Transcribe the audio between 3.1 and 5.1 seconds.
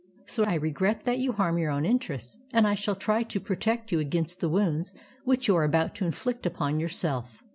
to protect you against the wounds